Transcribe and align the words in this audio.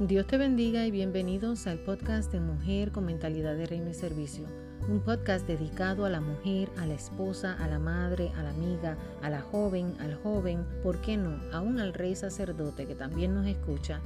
Dios 0.00 0.26
te 0.26 0.38
bendiga 0.38 0.86
y 0.86 0.90
bienvenidos 0.90 1.66
al 1.66 1.78
podcast 1.78 2.32
de 2.32 2.40
Mujer 2.40 2.90
con 2.90 3.04
Mentalidad 3.04 3.54
de 3.54 3.66
Reino 3.66 3.90
y 3.90 3.94
Servicio. 3.94 4.46
Un 4.88 5.00
podcast 5.00 5.46
dedicado 5.46 6.06
a 6.06 6.08
la 6.08 6.22
mujer, 6.22 6.70
a 6.78 6.86
la 6.86 6.94
esposa, 6.94 7.52
a 7.62 7.68
la 7.68 7.78
madre, 7.78 8.32
a 8.34 8.42
la 8.42 8.48
amiga, 8.48 8.96
a 9.20 9.28
la 9.28 9.42
joven, 9.42 9.94
al 10.00 10.14
joven, 10.22 10.64
¿por 10.82 11.02
qué 11.02 11.18
no? 11.18 11.38
Aún 11.52 11.78
al 11.78 11.92
rey 11.92 12.16
sacerdote 12.16 12.86
que 12.86 12.94
también 12.94 13.34
nos 13.34 13.46
escucha, 13.46 14.00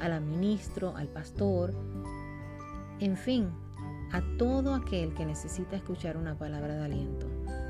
al 0.00 0.20
ministro, 0.20 0.96
al 0.96 1.06
pastor, 1.06 1.72
en 2.98 3.16
fin, 3.16 3.48
a 4.10 4.22
todo 4.38 4.74
aquel 4.74 5.14
que 5.14 5.26
necesita 5.26 5.76
escuchar 5.76 6.16
una 6.16 6.36
palabra 6.36 6.74
de 6.74 6.84
aliento. 6.86 7.26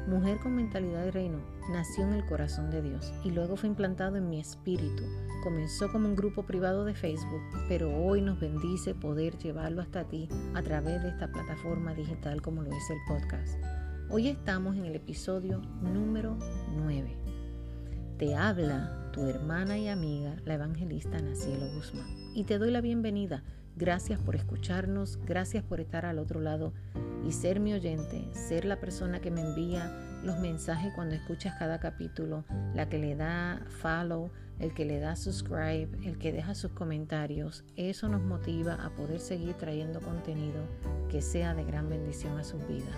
Mujer 0.07 0.38
con 0.38 0.54
mentalidad 0.54 1.02
de 1.02 1.11
reino 1.11 1.41
nació 1.68 2.04
en 2.04 2.12
el 2.12 2.25
corazón 2.27 2.70
de 2.70 2.80
Dios 2.80 3.12
y 3.25 3.32
luego 3.32 3.56
fue 3.56 3.69
implantado 3.69 4.16
en 4.16 4.30
mi 4.30 4.38
espíritu. 4.38 5.02
Comenzó 5.42 5.91
como 5.91 6.09
un 6.09 6.14
grupo 6.14 6.45
privado 6.45 6.84
de 6.84 6.95
Facebook, 6.95 7.42
pero 7.69 7.92
hoy 7.92 8.20
nos 8.20 8.38
bendice 8.38 8.95
poder 8.95 9.37
llevarlo 9.37 9.83
hasta 9.83 10.05
ti 10.05 10.28
a 10.55 10.62
través 10.62 11.02
de 11.02 11.09
esta 11.09 11.27
plataforma 11.27 11.92
digital 11.92 12.41
como 12.41 12.62
lo 12.62 12.70
es 12.70 12.88
el 12.88 12.98
podcast. 13.09 13.59
Hoy 14.09 14.28
estamos 14.28 14.77
en 14.77 14.84
el 14.84 14.95
episodio 14.95 15.61
número 15.83 16.38
9. 16.77 17.16
Te 18.16 18.36
habla 18.36 19.11
tu 19.12 19.23
hermana 19.27 19.77
y 19.77 19.88
amiga, 19.88 20.36
la 20.45 20.55
evangelista 20.55 21.19
Nacielo 21.20 21.66
Guzmán, 21.75 22.06
y 22.33 22.45
te 22.45 22.59
doy 22.59 22.70
la 22.70 22.80
bienvenida 22.80 23.42
Gracias 23.78 24.18
por 24.18 24.36
escucharnos, 24.36 25.18
gracias 25.26 25.62
por 25.62 25.80
estar 25.80 26.06
al 26.06 26.18
otro 26.18 26.40
lado 26.40 26.72
y 27.28 27.32
ser 27.32 27.60
mi 27.60 27.74
oyente, 27.74 28.26
ser 28.32 28.64
la 28.64 28.80
persona 28.80 29.20
que 29.20 29.30
me 29.30 29.42
envía 29.42 30.20
los 30.24 30.38
mensajes 30.38 30.94
cuando 30.94 31.14
escuchas 31.14 31.56
cada 31.58 31.78
capítulo, 31.78 32.46
la 32.74 32.88
que 32.88 32.96
le 32.96 33.14
da 33.16 33.60
follow, 33.68 34.30
el 34.60 34.72
que 34.72 34.86
le 34.86 34.98
da 34.98 35.14
subscribe, 35.14 35.91
el 36.02 36.16
que 36.16 36.33
deja 36.33 36.55
sus 36.55 36.70
comentarios. 36.70 37.64
Eso 37.77 38.08
nos 38.08 38.22
motiva 38.22 38.83
a 38.83 38.88
poder 38.96 39.20
seguir 39.20 39.52
trayendo 39.56 40.00
contenido 40.00 40.62
que 41.11 41.20
sea 41.20 41.55
de 41.55 41.64
gran 41.64 41.90
bendición 41.90 42.38
a 42.38 42.44
sus 42.44 42.66
vidas. 42.66 42.96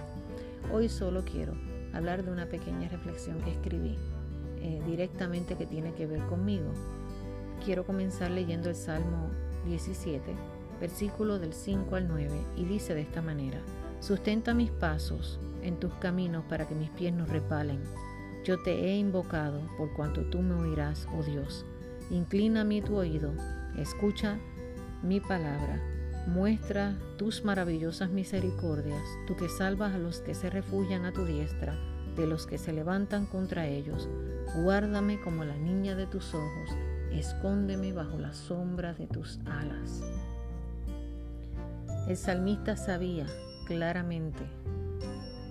Hoy 0.72 0.88
solo 0.88 1.24
quiero 1.24 1.54
hablar 1.92 2.24
de 2.24 2.30
una 2.30 2.46
pequeña 2.46 2.88
reflexión 2.88 3.40
que 3.40 3.50
escribí 3.50 3.96
eh, 4.60 4.80
directamente 4.86 5.56
que 5.56 5.66
tiene 5.66 5.92
que 5.94 6.06
ver 6.06 6.24
conmigo. 6.26 6.72
Quiero 7.64 7.84
comenzar 7.84 8.30
leyendo 8.30 8.68
el 8.68 8.76
Salmo 8.76 9.28
17 9.66 10.57
versículo 10.80 11.38
del 11.38 11.52
5 11.52 11.96
al 11.96 12.08
9, 12.08 12.30
y 12.56 12.64
dice 12.64 12.94
de 12.94 13.02
esta 13.02 13.22
manera, 13.22 13.60
Sustenta 14.00 14.54
mis 14.54 14.70
pasos 14.70 15.40
en 15.62 15.80
tus 15.80 15.92
caminos 15.94 16.44
para 16.48 16.68
que 16.68 16.74
mis 16.74 16.90
pies 16.90 17.12
no 17.12 17.26
repalen. 17.26 17.80
Yo 18.44 18.62
te 18.62 18.72
he 18.72 18.96
invocado 18.96 19.60
por 19.76 19.92
cuanto 19.92 20.22
tú 20.30 20.40
me 20.40 20.54
oirás, 20.54 21.06
oh 21.16 21.22
Dios. 21.22 21.64
Inclina 22.10 22.64
mi 22.64 22.80
tu 22.80 22.96
oído, 22.96 23.32
escucha 23.76 24.38
mi 25.02 25.20
palabra, 25.20 25.80
muestra 26.28 26.96
tus 27.16 27.44
maravillosas 27.44 28.10
misericordias, 28.10 29.02
tú 29.26 29.36
que 29.36 29.48
salvas 29.48 29.94
a 29.94 29.98
los 29.98 30.20
que 30.20 30.34
se 30.34 30.48
refugian 30.48 31.04
a 31.04 31.12
tu 31.12 31.24
diestra, 31.24 31.76
de 32.16 32.26
los 32.26 32.46
que 32.46 32.56
se 32.56 32.72
levantan 32.72 33.26
contra 33.26 33.66
ellos. 33.66 34.08
Guárdame 34.62 35.20
como 35.20 35.44
la 35.44 35.56
niña 35.56 35.96
de 35.96 36.06
tus 36.06 36.34
ojos, 36.34 36.70
escóndeme 37.12 37.92
bajo 37.92 38.18
la 38.18 38.32
sombra 38.32 38.94
de 38.94 39.06
tus 39.08 39.40
alas. 39.44 40.02
El 42.08 42.16
salmista 42.16 42.74
sabía 42.78 43.26
claramente 43.66 44.40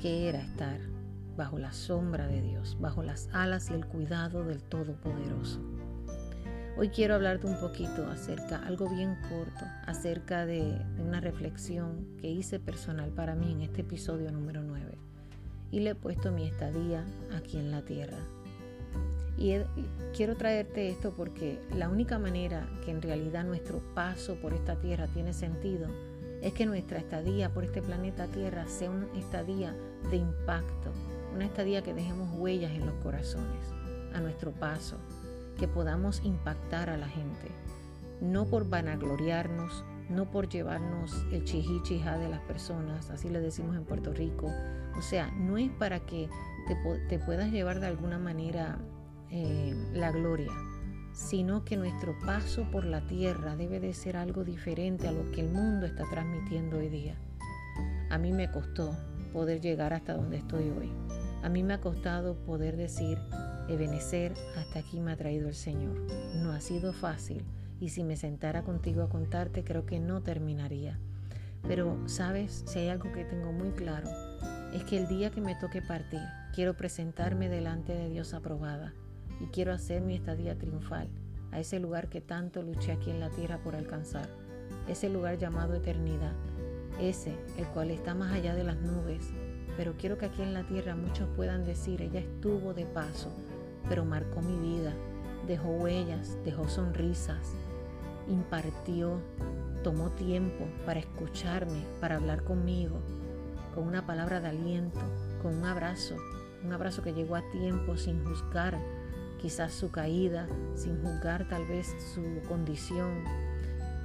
que 0.02 0.28
era 0.28 0.42
estar 0.42 0.80
bajo 1.36 1.60
la 1.60 1.72
sombra 1.72 2.26
de 2.26 2.42
Dios, 2.42 2.78
bajo 2.80 3.04
las 3.04 3.30
alas 3.32 3.70
y 3.70 3.76
el 3.76 3.86
cuidado 3.86 4.44
del 4.44 4.64
Todopoderoso. 4.64 5.62
Hoy 6.76 6.90
quiero 6.90 7.14
hablarte 7.14 7.46
un 7.46 7.60
poquito 7.60 8.08
acerca, 8.10 8.66
algo 8.66 8.90
bien 8.90 9.18
corto, 9.30 9.66
acerca 9.86 10.48
de, 10.48 10.82
una 10.98 11.22
reflexión 11.22 12.08
que 12.20 12.28
hice 12.28 12.60
personal 12.60 13.12
para 13.12 13.36
mí 13.36 13.52
en 13.52 13.62
este 13.62 13.82
episodio 13.82 14.32
número 14.32 14.64
9. 14.64 14.98
Y 15.70 15.82
le 15.82 15.92
he 15.92 15.96
puesto 15.96 16.32
mi 16.32 16.48
estadía 16.48 17.06
aquí 17.36 17.58
en 17.58 17.70
la 17.70 17.84
tierra. 17.84 18.18
Y 19.38 19.60
quiero 20.16 20.36
traerte 20.36 20.90
esto 20.90 21.14
porque 21.16 21.62
la 21.76 21.88
única 21.88 22.18
manera 22.18 22.68
que 22.84 22.90
en 22.90 23.04
realidad 23.04 23.44
nuestro 23.44 23.80
paso 23.94 24.38
por 24.42 24.56
esta 24.56 24.76
tierra 24.78 25.06
tiene 25.06 25.34
sentido 25.34 25.88
es 26.42 26.54
que 26.54 26.66
nuestra 26.66 27.00
estadía 27.00 27.54
por 27.54 27.64
este 27.64 27.82
planeta 27.82 28.28
Tierra 28.28 28.68
sea 28.68 28.90
una 28.90 29.08
estadía 29.18 29.76
de 30.10 30.18
impacto, 30.18 30.92
una 31.34 31.46
estadía 31.46 31.84
que 31.84 31.94
dejemos 31.94 32.30
huellas 32.38 32.72
en 32.72 32.86
los 32.86 32.96
corazones, 33.04 33.74
a 34.14 34.20
nuestro 34.20 34.52
paso, 34.52 34.98
que 35.58 35.68
podamos 35.68 36.22
impactar 36.24 36.90
a 36.90 36.98
la 36.98 37.08
gente, 37.08 37.50
no 38.22 38.46
por 38.46 38.70
vanagloriarnos, 38.70 39.84
no 40.10 40.30
por 40.32 40.48
llevarnos 40.48 41.26
el 41.32 41.44
chihichija 41.44 42.18
de 42.18 42.30
las 42.30 42.42
personas, 42.42 43.10
así 43.10 43.30
le 43.30 43.42
decimos 43.42 43.76
en 43.76 43.84
Puerto 43.84 44.14
Rico, 44.14 44.52
o 44.98 45.02
sea, 45.02 45.32
no 45.32 45.58
es 45.58 45.70
para 45.72 46.00
que 46.00 46.30
te, 47.10 47.20
puedas 47.20 47.52
llevar 47.52 47.80
de 47.80 47.88
alguna 47.88 48.18
manera 48.18 48.78
eh, 49.30 49.76
la 49.94 50.12
gloria, 50.12 50.52
sino 51.18 51.66
que 51.66 51.78
nuestro 51.78 52.16
paso 52.20 52.70
por 52.72 52.86
la 52.86 53.02
tierra 53.02 53.56
debe 53.56 53.80
de 53.80 53.96
ser 53.96 54.16
algo 54.16 54.44
diferente 54.44 55.08
a 55.08 55.12
lo 55.12 55.30
que 55.32 55.42
el 55.42 55.50
mundo 55.50 55.88
está 55.88 56.04
transmitiendo 56.12 56.78
hoy 56.78 56.90
día. 56.90 57.16
A 58.12 58.20
mí 58.20 58.32
me 58.32 58.52
costó 58.52 58.96
poder 59.34 59.60
llegar 59.60 59.94
hasta 59.94 60.14
donde 60.14 60.38
estoy 60.38 60.70
hoy. 60.70 60.92
A 61.42 61.50
mí 61.50 61.64
me 61.64 61.74
ha 61.74 61.82
costado 61.82 62.36
poder 62.46 62.78
decir, 62.78 63.18
Ebenecer, 63.68 64.36
hasta 64.58 64.80
aquí 64.80 65.00
me 65.00 65.12
ha 65.12 65.18
traído 65.18 65.48
el 65.50 65.56
Señor. 65.56 65.98
No 66.36 66.52
ha 66.52 66.62
sido 66.62 66.94
fácil 66.94 67.44
y 67.80 67.90
si 67.90 68.04
me 68.04 68.16
sentara 68.16 68.62
contigo 68.62 69.02
a 69.02 69.10
contarte 69.10 69.64
creo 69.64 69.88
que 69.88 70.00
no 70.00 70.22
terminaría. 70.22 71.00
Pero, 71.64 71.98
¿sabes? 72.08 72.64
Si 72.68 72.78
hay 72.78 72.90
algo 72.90 73.12
que 73.12 73.26
tengo 73.26 73.52
muy 73.52 73.72
claro, 73.72 74.08
es 74.72 74.84
que 74.84 74.98
el 74.98 75.08
día 75.08 75.32
que 75.32 75.42
me 75.42 75.56
toque 75.56 75.82
partir, 75.82 76.22
quiero 76.54 76.78
presentarme 76.78 77.50
delante 77.50 77.94
de 77.94 78.08
Dios 78.08 78.36
aprobada 78.36 78.94
y 79.40 79.46
quiero 79.48 79.74
hacer 79.74 80.02
mi 80.02 80.16
estadía 80.16 80.58
triunfal 80.58 81.10
a 81.52 81.60
ese 81.60 81.80
lugar 81.80 82.10
que 82.10 82.22
tanto 82.22 82.62
luché 82.62 82.92
aquí 82.92 83.10
en 83.10 83.20
la 83.20 83.30
tierra 83.30 83.58
por 83.60 83.76
alcanzar, 83.76 84.30
ese 84.88 85.10
lugar 85.10 85.38
llamado 85.38 85.76
eternidad, 85.76 86.34
ese 87.00 87.36
el 87.58 87.66
cual 87.68 87.92
está 87.92 88.14
más 88.14 88.34
allá 88.34 88.56
de 88.56 88.64
las 88.64 88.78
nubes, 88.78 89.32
pero 89.76 89.94
quiero 89.98 90.18
que 90.18 90.26
aquí 90.26 90.42
en 90.42 90.54
la 90.54 90.64
tierra 90.64 90.96
muchos 90.96 91.28
puedan 91.36 91.64
decir, 91.64 92.02
ella 92.02 92.20
estuvo 92.20 92.74
de 92.74 92.86
paso, 92.86 93.32
pero 93.88 94.06
marcó 94.06 94.42
mi 94.42 94.58
vida, 94.76 94.94
dejó 95.48 95.70
huellas, 95.70 96.38
dejó 96.44 96.68
sonrisas, 96.68 97.54
impartió, 98.28 99.22
tomó 99.84 100.10
tiempo 100.12 100.66
para 100.86 101.00
escucharme, 101.00 101.86
para 102.02 102.16
hablar 102.16 102.44
conmigo, 102.44 103.00
con 103.74 103.88
una 103.88 104.06
palabra 104.06 104.42
de 104.42 104.50
aliento, 104.50 105.00
con 105.42 105.56
un 105.56 105.66
abrazo, 105.66 106.16
un 106.66 106.74
abrazo 106.74 107.04
que 107.04 107.14
llegó 107.14 107.36
a 107.36 107.50
tiempo 107.52 107.96
sin 107.96 108.26
juzgar, 108.26 108.78
quizás 109.38 109.74
su 109.74 109.92
caída, 109.92 110.48
sin 110.76 111.02
juzgar 111.02 111.48
tal 111.48 111.66
vez 111.66 111.88
su 112.14 112.24
condición. 112.48 113.24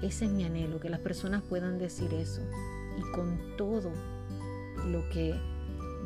Ese 0.02 0.26
es 0.26 0.30
mi 0.30 0.44
anhelo, 0.44 0.80
que 0.80 0.90
las 0.90 1.00
personas 1.00 1.42
puedan 1.42 1.78
decir 1.78 2.12
eso. 2.14 2.42
Y 2.98 3.12
con 3.12 3.38
todo 3.56 3.92
lo 4.86 5.08
que 5.10 5.34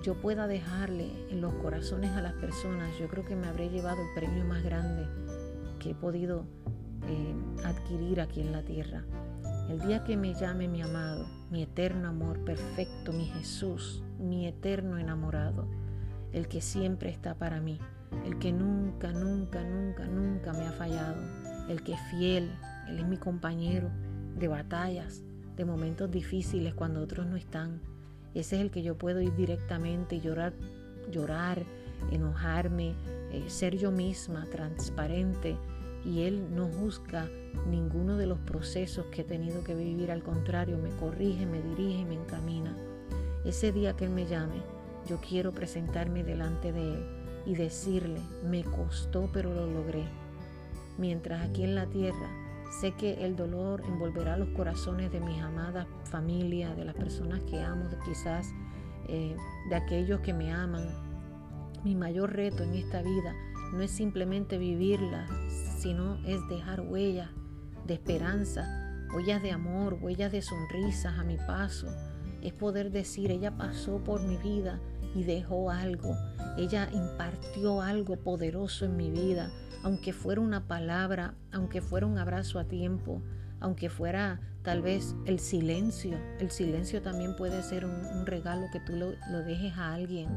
yo 0.03 0.15
pueda 0.15 0.47
dejarle 0.47 1.11
en 1.31 1.41
los 1.41 1.55
corazones 1.55 2.13
a 2.13 2.23
las 2.23 2.35
personas, 2.35 2.97
yo 2.99 3.09
creo 3.09 3.25
que 3.25 3.37
me 3.37 3.49
habré 3.49 3.71
llevado 3.71 4.03
el 4.03 4.15
premio 4.15 4.45
más 4.45 4.63
grande 4.63 5.07
que 5.79 5.91
he 5.91 5.95
podido 5.95 6.47
eh, 7.09 7.35
adquirir 7.65 8.21
aquí 8.21 8.41
en 8.41 8.53
la 8.53 8.63
tierra. 8.63 9.05
El 9.69 9.81
día 9.81 10.05
que 10.05 10.17
me 10.17 10.35
llame 10.35 10.69
mi 10.69 10.83
amado, 10.83 11.27
mi 11.51 11.63
eterno 11.63 12.09
amor 12.09 12.45
perfecto, 12.45 13.13
mi 13.13 13.27
Jesús, 13.27 14.05
mi 14.19 14.47
eterno 14.47 14.99
enamorado, 14.99 15.67
el 16.33 16.47
que 16.47 16.61
siempre 16.61 17.11
está 17.11 17.35
para 17.35 17.61
mí, 17.61 17.81
el 18.25 18.39
que 18.39 18.53
nunca, 18.53 19.13
nunca, 19.13 19.63
nunca, 19.63 20.05
nunca 20.07 20.53
me 20.53 20.67
ha 20.67 20.73
fallado, 20.73 21.23
el 21.69 21.83
que 21.83 21.93
es 21.93 22.01
fiel, 22.11 22.51
Él 22.89 22.99
es 22.99 23.07
mi 23.07 23.17
compañero 23.17 23.91
de 24.37 24.49
batallas, 24.49 25.23
de 25.57 25.65
momentos 25.65 26.11
difíciles 26.11 26.75
cuando 26.75 27.01
otros 27.01 27.27
no 27.27 27.37
están. 27.37 27.81
Ese 28.35 28.57
es 28.57 28.63
el 28.63 28.71
que 28.71 28.83
yo 28.83 28.99
puedo 28.99 29.21
ir 29.21 29.35
directamente 29.35 30.17
y 30.17 30.21
llorar, 30.21 30.53
llorar, 31.11 31.65
enojarme, 32.11 32.95
eh, 33.33 33.45
ser 33.49 33.77
yo 33.77 33.91
misma, 33.91 34.47
transparente. 34.51 35.57
Y 36.05 36.23
Él 36.23 36.55
no 36.55 36.69
juzga 36.69 37.29
ninguno 37.69 38.17
de 38.17 38.27
los 38.27 38.39
procesos 38.41 39.07
que 39.07 39.23
he 39.23 39.25
tenido 39.25 39.65
que 39.65 39.75
vivir, 39.75 40.11
al 40.11 40.23
contrario, 40.23 40.79
me 40.79 40.91
corrige, 40.91 41.47
me 41.47 41.63
dirige, 41.63 42.05
me 42.05 42.15
encamina. 42.15 42.77
Ese 43.45 43.73
día 43.73 43.97
que 43.97 44.05
Él 44.05 44.11
me 44.11 44.27
llame, 44.27 44.61
yo 45.09 45.19
quiero 45.21 45.53
presentarme 45.53 46.23
delante 46.23 46.73
de 46.73 46.95
Él 46.95 47.26
y 47.47 47.55
decirle, 47.55 48.21
me 48.45 48.65
costó 48.65 49.31
pero 49.33 49.55
lo 49.55 49.67
logré. 49.67 50.05
Mientras 50.99 51.49
aquí 51.49 51.63
en 51.65 51.75
la 51.75 51.87
tierra 51.87 52.29
sé 52.81 52.93
que 52.93 53.25
el 53.25 53.37
dolor 53.37 53.83
envolverá 53.87 54.37
los 54.37 54.49
corazones 54.51 55.13
de 55.13 55.21
mis 55.21 55.41
amadas 55.41 55.87
familias, 56.05 56.77
de 56.77 56.85
las 56.85 56.95
personas 56.95 57.41
que 57.43 57.61
amo, 57.61 57.89
quizás 58.05 58.53
eh, 59.09 59.37
de 59.71 59.75
aquellos 59.77 60.21
que 60.21 60.35
me 60.35 60.53
aman. 60.53 60.89
Mi 61.85 61.95
mayor 61.95 62.35
reto 62.35 62.65
en 62.65 62.75
esta 62.75 63.01
vida 63.01 63.35
no 63.73 63.81
es 63.81 63.91
simplemente 63.91 64.59
vivirla, 64.59 65.27
sino 65.79 66.17
es 66.27 66.41
dejar 66.49 66.81
huella 66.81 67.31
de 67.87 67.95
esperanza 67.95 68.83
huellas 69.17 69.43
de 69.43 69.53
amor, 69.53 69.99
huellas 70.01 70.33
de 70.33 70.43
sonrisas 70.43 71.19
a 71.19 71.25
mi 71.25 71.37
paso. 71.37 71.89
Es 72.43 72.53
poder 72.53 72.91
decir, 72.91 73.31
ella 73.31 73.57
pasó 73.57 74.03
por 74.05 74.21
mi 74.23 74.37
vida 74.37 74.79
y 75.17 75.25
dejó 75.25 75.71
algo. 75.71 76.17
Ella 76.57 76.89
impartió 76.93 77.81
algo 77.83 78.17
poderoso 78.17 78.85
en 78.85 78.97
mi 78.97 79.11
vida, 79.11 79.51
aunque 79.83 80.13
fuera 80.13 80.41
una 80.41 80.69
palabra, 80.69 81.35
aunque 81.53 81.81
fuera 81.81 82.07
un 82.07 82.19
abrazo 82.19 82.59
a 82.59 82.65
tiempo, 82.65 83.23
aunque 83.61 83.89
fuera 83.89 84.41
tal 84.63 84.83
vez 84.83 85.17
el 85.25 85.39
silencio. 85.39 86.19
El 86.39 86.51
silencio 86.51 87.03
también 87.03 87.35
puede 87.37 87.63
ser 87.63 87.85
un, 87.85 88.27
regalo 88.27 88.67
que 88.73 88.81
tú 88.81 88.95
lo, 88.95 89.13
lo 89.31 89.43
dejes 89.43 89.73
a 89.77 89.95
alguien. 89.95 90.29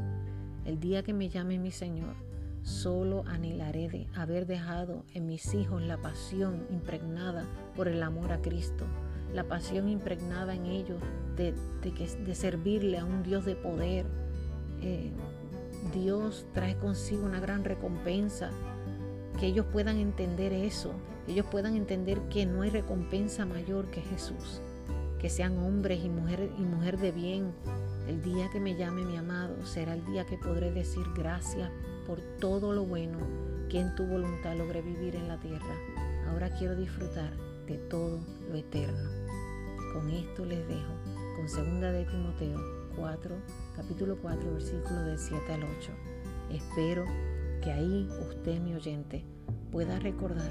El 0.64 0.80
día 0.80 1.02
que 1.02 1.12
me 1.12 1.28
llame 1.28 1.58
mi 1.58 1.70
Señor, 1.70 2.14
Solo 2.62 3.24
anhelaré 3.26 3.88
de 3.88 4.06
haber 4.14 4.46
dejado 4.46 5.04
en 5.14 5.26
mis 5.26 5.54
hijos 5.54 5.82
la 5.82 5.96
pasión 5.96 6.66
impregnada 6.70 7.46
por 7.74 7.88
el 7.88 8.02
amor 8.02 8.32
a 8.32 8.42
Cristo, 8.42 8.84
la 9.32 9.44
pasión 9.44 9.88
impregnada 9.88 10.54
en 10.54 10.66
ellos 10.66 11.02
de, 11.36 11.54
de, 11.82 12.34
servirle 12.34 12.98
a 12.98 13.04
un 13.04 13.22
Dios 13.22 13.46
de 13.46 13.56
poder. 13.56 14.04
Eh, 14.82 15.10
Dios 15.94 16.46
trae 16.52 16.76
consigo 16.76 17.24
una 17.24 17.40
gran 17.40 17.64
recompensa, 17.64 18.50
que 19.38 19.46
ellos 19.46 19.66
puedan 19.72 19.96
entender 19.96 20.52
eso, 20.52 20.92
que 21.24 21.32
ellos 21.32 21.46
puedan 21.46 21.74
entender 21.74 22.20
que 22.28 22.46
no 22.46 22.62
hay 22.62 22.70
recompensa 22.70 23.46
mayor 23.46 23.90
que 23.90 24.02
Jesús, 24.02 24.60
que 25.18 25.30
sean 25.30 25.58
hombres 25.58 26.04
y 26.04 26.08
mujeres 26.08 26.50
y 26.58 26.62
mujer 26.62 26.98
de 26.98 27.12
bien. 27.12 27.52
El 28.06 28.22
día 28.22 28.50
que 28.50 28.60
me 28.60 28.76
llame 28.76 29.04
mi 29.04 29.16
amado 29.16 29.64
será 29.64 29.94
el 29.94 30.04
día 30.06 30.26
que 30.26 30.36
podré 30.36 30.70
decir 30.72 31.04
gracias 31.16 31.70
por 32.06 32.20
todo 32.40 32.72
lo 32.72 32.84
bueno 32.84 33.18
que 33.68 33.80
en 33.80 33.94
tu 33.94 34.04
voluntad 34.04 34.56
logré 34.56 34.82
vivir 34.82 35.16
en 35.16 35.28
la 35.28 35.38
tierra. 35.38 35.76
Ahora 36.28 36.50
quiero 36.50 36.76
disfrutar 36.76 37.32
de 37.66 37.78
todo 37.78 38.20
lo 38.50 38.56
eterno. 38.56 39.10
Con 39.92 40.10
esto 40.10 40.44
les 40.44 40.66
dejo 40.68 41.09
con 41.40 41.48
segunda 41.48 41.90
de 41.90 42.04
Timoteo 42.04 42.60
4, 42.96 43.34
capítulo 43.74 44.18
4, 44.20 44.52
versículo 44.52 45.04
del 45.04 45.18
7 45.18 45.54
al 45.54 45.62
8. 45.62 45.90
Espero 46.50 47.06
que 47.62 47.72
ahí 47.72 48.06
usted, 48.28 48.60
mi 48.60 48.74
oyente, 48.74 49.24
pueda 49.72 49.98
recordar 49.98 50.50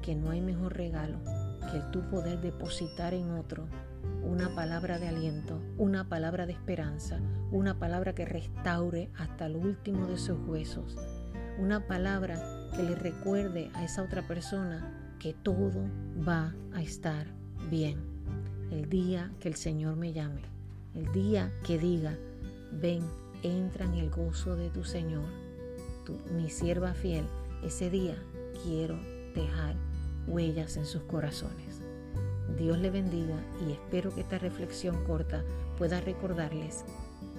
que 0.00 0.14
no 0.14 0.30
hay 0.30 0.40
mejor 0.40 0.78
regalo 0.78 1.18
que 1.70 1.76
el 1.76 1.90
tu 1.90 2.08
poder 2.08 2.40
depositar 2.40 3.12
en 3.12 3.32
otro 3.32 3.66
una 4.22 4.54
palabra 4.54 4.98
de 4.98 5.08
aliento, 5.08 5.60
una 5.76 6.08
palabra 6.08 6.46
de 6.46 6.54
esperanza, 6.54 7.20
una 7.52 7.78
palabra 7.78 8.14
que 8.14 8.24
restaure 8.24 9.10
hasta 9.18 9.44
el 9.44 9.56
último 9.56 10.06
de 10.06 10.16
sus 10.16 10.38
huesos, 10.48 10.96
una 11.58 11.86
palabra 11.86 12.70
que 12.74 12.82
le 12.82 12.94
recuerde 12.94 13.70
a 13.74 13.84
esa 13.84 14.02
otra 14.02 14.26
persona 14.26 15.18
que 15.18 15.34
todo 15.34 15.84
va 16.26 16.54
a 16.72 16.80
estar 16.80 17.26
bien. 17.68 18.09
El 18.70 18.88
día 18.88 19.32
que 19.40 19.48
el 19.48 19.56
Señor 19.56 19.96
me 19.96 20.12
llame, 20.12 20.42
el 20.94 21.10
día 21.12 21.52
que 21.64 21.76
diga, 21.76 22.16
ven, 22.72 23.02
entra 23.42 23.84
en 23.84 23.94
el 23.94 24.10
gozo 24.10 24.54
de 24.54 24.70
tu 24.70 24.84
Señor, 24.84 25.24
mi 26.36 26.50
sierva 26.50 26.94
fiel, 26.94 27.24
ese 27.64 27.90
día 27.90 28.16
quiero 28.64 28.98
dejar 29.34 29.74
huellas 30.26 30.76
en 30.76 30.86
sus 30.86 31.02
corazones. 31.02 31.82
Dios 32.56 32.78
le 32.78 32.90
bendiga 32.90 33.36
y 33.66 33.72
espero 33.72 34.14
que 34.14 34.20
esta 34.20 34.38
reflexión 34.38 35.04
corta 35.04 35.42
pueda 35.76 36.00
recordarles 36.00 36.84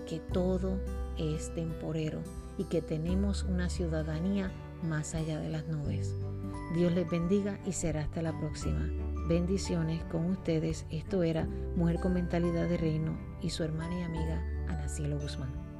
que 0.07 0.19
todo 0.19 0.79
es 1.17 1.53
temporero 1.53 2.21
y 2.57 2.65
que 2.65 2.81
tenemos 2.81 3.43
una 3.43 3.69
ciudadanía 3.69 4.51
más 4.83 5.15
allá 5.15 5.39
de 5.39 5.49
las 5.49 5.67
nubes. 5.67 6.13
Dios 6.75 6.91
les 6.93 7.09
bendiga 7.09 7.59
y 7.65 7.73
será 7.73 8.01
hasta 8.01 8.21
la 8.21 8.37
próxima. 8.37 8.89
Bendiciones 9.31 10.03
con 10.11 10.25
ustedes. 10.25 10.85
Esto 10.89 11.23
era 11.23 11.45
Mujer 11.77 12.01
con 12.01 12.11
Mentalidad 12.11 12.67
de 12.67 12.75
Reino 12.75 13.17
y 13.41 13.49
su 13.49 13.63
hermana 13.63 13.97
y 13.97 14.03
amiga 14.03 14.43
Ana 14.67 14.89
Cielo 14.89 15.17
Guzmán. 15.19 15.70